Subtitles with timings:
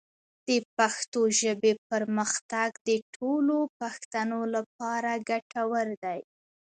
[0.47, 6.19] د پښتو ژبې پرمختګ د ټولو پښتنو لپاره ګټور دی.